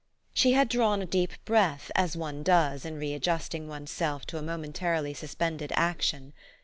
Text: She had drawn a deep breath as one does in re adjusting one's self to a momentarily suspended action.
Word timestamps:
She 0.33 0.53
had 0.53 0.67
drawn 0.67 1.03
a 1.03 1.05
deep 1.05 1.33
breath 1.45 1.91
as 1.93 2.17
one 2.17 2.41
does 2.41 2.85
in 2.85 2.97
re 2.97 3.13
adjusting 3.13 3.67
one's 3.67 3.91
self 3.91 4.25
to 4.25 4.39
a 4.39 4.41
momentarily 4.41 5.13
suspended 5.13 5.71
action. 5.75 6.33